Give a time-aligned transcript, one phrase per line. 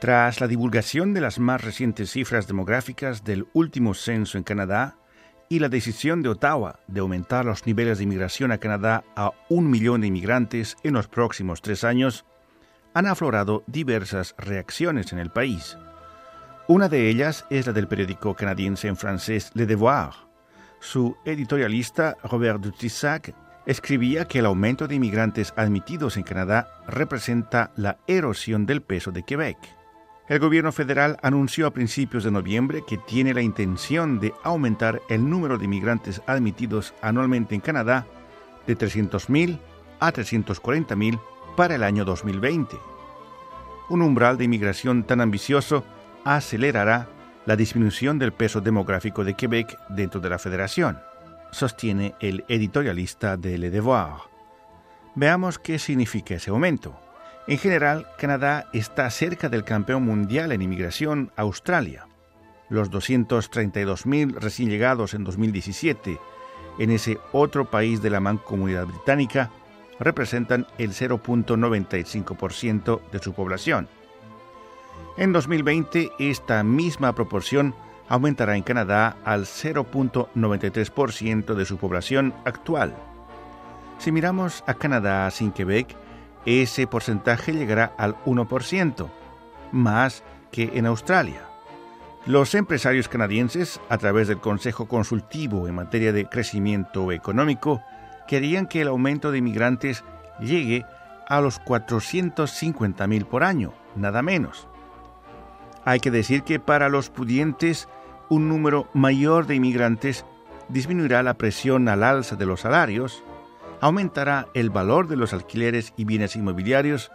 [0.00, 4.96] Tras la divulgación de las más recientes cifras demográficas del último censo en Canadá
[5.50, 9.68] y la decisión de Ottawa de aumentar los niveles de inmigración a Canadá a un
[9.68, 12.24] millón de inmigrantes en los próximos tres años,
[12.94, 15.76] han aflorado diversas reacciones en el país.
[16.66, 20.12] Una de ellas es la del periódico canadiense en francés Le Devoir.
[20.80, 23.34] Su editorialista Robert Dutissac
[23.66, 29.24] escribía que el aumento de inmigrantes admitidos en Canadá representa la erosión del peso de
[29.24, 29.79] Quebec.
[30.30, 35.28] El gobierno federal anunció a principios de noviembre que tiene la intención de aumentar el
[35.28, 38.06] número de inmigrantes admitidos anualmente en Canadá
[38.64, 39.58] de 300.000
[39.98, 41.20] a 340.000
[41.56, 42.76] para el año 2020.
[43.88, 45.84] Un umbral de inmigración tan ambicioso
[46.24, 47.08] acelerará
[47.44, 51.00] la disminución del peso demográfico de Quebec dentro de la federación,
[51.50, 54.12] sostiene el editorialista de Le Devoir.
[55.16, 57.09] Veamos qué significa ese aumento.
[57.46, 62.06] En general, Canadá está cerca del campeón mundial en inmigración, Australia.
[62.68, 66.20] Los 232.000 recién llegados en 2017
[66.78, 69.50] en ese otro país de la mancomunidad británica
[69.98, 73.88] representan el 0.95% de su población.
[75.16, 77.74] En 2020, esta misma proporción
[78.08, 82.94] aumentará en Canadá al 0.93% de su población actual.
[83.98, 85.94] Si miramos a Canadá sin Quebec,
[86.46, 89.08] ese porcentaje llegará al 1%,
[89.72, 91.42] más que en Australia.
[92.26, 97.82] Los empresarios canadienses, a través del Consejo Consultivo en materia de crecimiento económico,
[98.28, 100.04] querían que el aumento de inmigrantes
[100.38, 100.84] llegue
[101.28, 104.68] a los 450.000 por año, nada menos.
[105.84, 107.88] Hay que decir que para los pudientes,
[108.28, 110.26] un número mayor de inmigrantes
[110.68, 113.24] disminuirá la presión al alza de los salarios,
[113.80, 117.10] aumentará el valor de los alquileres y bienes inmobiliarios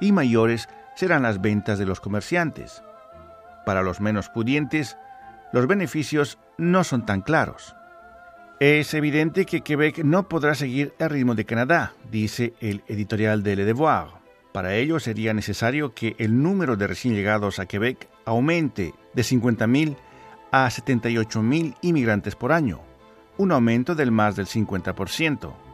[0.00, 2.82] y mayores serán las ventas de los comerciantes.
[3.64, 4.96] Para los menos pudientes,
[5.52, 7.74] los beneficios no son tan claros.
[8.60, 13.56] Es evidente que Quebec no podrá seguir el ritmo de Canadá, dice el editorial de
[13.56, 14.08] Le Devoir.
[14.52, 19.96] Para ello sería necesario que el número de recién llegados a Quebec aumente de 50.000
[20.50, 22.80] a 78.000 inmigrantes por año,
[23.36, 25.67] un aumento del más del 50%.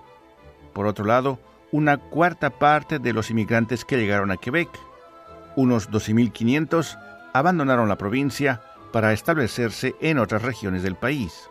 [0.74, 1.38] Por otro lado,
[1.72, 4.68] una cuarta parte de los inmigrantes que llegaron a Quebec,
[5.56, 6.98] unos 12.500,
[7.32, 8.60] abandonaron la provincia
[8.92, 11.48] para establecerse en otras regiones del país.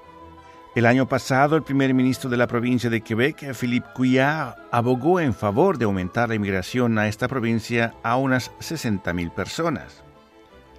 [0.76, 5.34] El año pasado, el primer ministro de la provincia de Quebec, Philippe Couillard, abogó en
[5.34, 10.04] favor de aumentar la inmigración a esta provincia a unas 60.000 personas.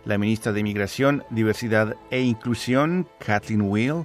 [0.04, 4.04] La ministra de Inmigración, Diversidad e Inclusión, Kathleen Will,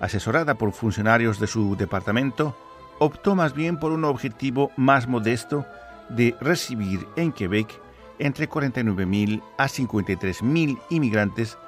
[0.00, 2.56] asesorada por funcionarios de su departamento,
[3.00, 5.66] optó más bien por un objetivo más modesto
[6.10, 7.80] de recibir en Quebec
[8.18, 11.58] entre 49.000 a 53.000 inmigrantes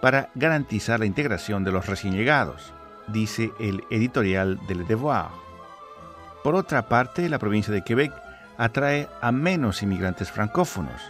[0.00, 2.72] para garantizar la integración de los recién llegados,
[3.06, 5.26] dice el editorial de Le Devoir.
[6.42, 8.12] Por otra parte, la provincia de Quebec
[8.56, 11.02] atrae a menos inmigrantes francófonos.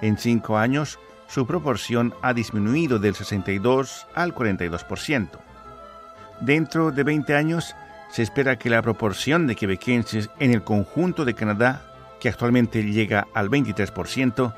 [0.00, 5.28] En cinco años, su proporción ha disminuido del 62 al 42%.
[6.40, 7.76] Dentro de 20 años,
[8.12, 11.82] se espera que la proporción de quebequenses en el conjunto de Canadá,
[12.20, 14.54] que actualmente llega al 23%,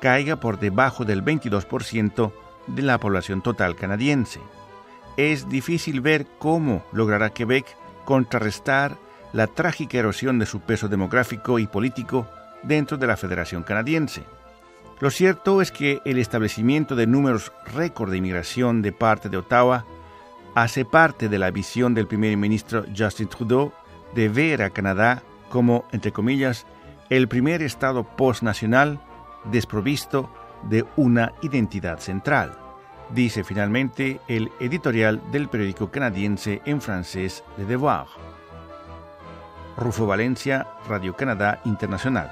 [0.00, 2.32] caiga por debajo del 22%
[2.68, 4.40] de la población total canadiense.
[5.16, 7.66] Es difícil ver cómo logrará Quebec
[8.04, 8.96] contrarrestar
[9.32, 12.28] la trágica erosión de su peso demográfico y político
[12.62, 14.22] dentro de la Federación Canadiense.
[15.00, 19.84] Lo cierto es que el establecimiento de números récord de inmigración de parte de Ottawa
[20.54, 23.72] hace parte de la visión del primer ministro Justin Trudeau
[24.14, 26.66] de ver a Canadá como, entre comillas,
[27.10, 29.00] el primer estado postnacional
[29.44, 30.30] desprovisto
[30.68, 32.56] de una identidad central,
[33.10, 38.06] dice finalmente el editorial del periódico canadiense en francés Le Devoir.
[39.76, 42.30] Rufo Valencia, Radio Canadá Internacional.